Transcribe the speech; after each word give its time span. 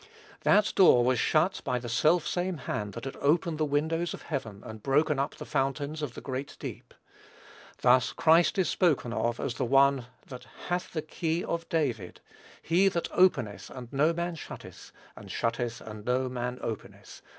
That 0.39 0.73
door 0.75 1.05
was 1.05 1.19
shut 1.19 1.61
by 1.63 1.77
the 1.77 1.87
self 1.87 2.25
same 2.25 2.57
hand 2.57 2.93
that 2.93 3.05
had 3.05 3.15
opened 3.17 3.59
the 3.59 3.65
windows 3.65 4.15
of 4.15 4.23
heaven, 4.23 4.63
and 4.65 4.81
broken 4.81 5.19
up 5.19 5.35
the 5.35 5.45
fountains 5.45 6.01
of 6.01 6.15
the 6.15 6.21
great 6.21 6.57
deep. 6.59 6.95
Thus 7.83 8.11
Christ 8.11 8.57
is 8.57 8.67
spoken 8.67 9.13
of 9.13 9.39
as 9.39 9.53
the 9.53 9.65
One 9.65 10.07
"that 10.25 10.45
hath 10.69 10.93
the 10.93 11.03
key 11.03 11.43
of 11.43 11.69
David, 11.69 12.19
he 12.63 12.87
that 12.87 13.11
openeth 13.11 13.69
and 13.69 13.93
no 13.93 14.11
man 14.11 14.33
shutteth, 14.33 14.91
and 15.15 15.29
shutteth 15.29 15.81
and 15.81 16.03
no 16.03 16.27
man 16.27 16.57
openeth." 16.63 17.21